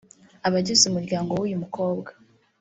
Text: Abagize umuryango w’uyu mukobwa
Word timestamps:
Abagize 0.47 0.83
umuryango 0.87 1.31
w’uyu 1.39 1.61
mukobwa 1.63 2.09